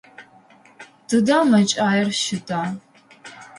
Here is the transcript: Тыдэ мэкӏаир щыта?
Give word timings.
Тыдэ 1.07 1.37
мэкӏаир 1.49 2.09
щыта? 2.21 2.61